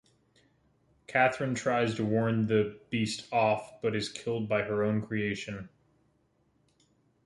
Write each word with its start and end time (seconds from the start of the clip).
Catherine 1.05 1.53
tries 1.53 1.93
to 1.93 2.03
warn 2.03 2.47
the 2.47 2.79
beast 2.89 3.31
off, 3.31 3.79
but 3.83 3.95
is 3.95 4.09
killed 4.09 4.49
by 4.49 4.63
her 4.63 4.81
own 4.83 4.99
creation. 5.03 5.69